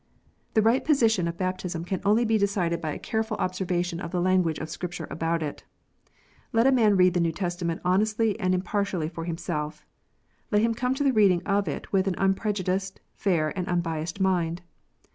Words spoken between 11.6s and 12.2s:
it with an